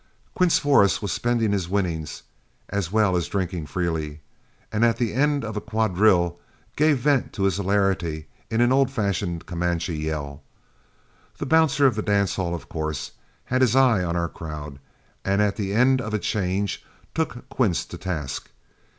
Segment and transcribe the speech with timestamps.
[0.33, 2.23] Quince Forrest was spending his winnings
[2.69, 4.19] as well as drinking freely,
[4.73, 6.39] and at the end of a quadrille
[6.75, 10.41] gave vent to his hilarity in an old fashioned Comanche yell.
[11.37, 13.11] The bouncer of the dance hall of course
[13.45, 14.79] had his eye on our crowd,
[15.23, 16.83] and at the end of a change,
[17.13, 18.49] took Quince to task.